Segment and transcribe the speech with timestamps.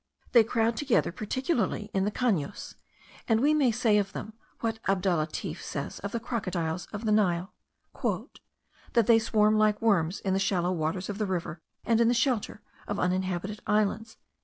[0.31, 2.73] They crowd together particularly in the Canos,
[3.27, 7.53] and we may say of them, what Abdallatif says of the crocodiles of the Nile,*
[8.93, 12.15] "that they swarm like worms in the shallow waters of the river, and in the
[12.15, 14.17] shelter of uninhabited islands."